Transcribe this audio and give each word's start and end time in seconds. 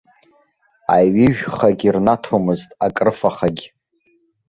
Аҩыжәхагьы 0.95 1.89
рнаҭомызт, 1.95 2.69
акрыфахагь. 2.85 3.63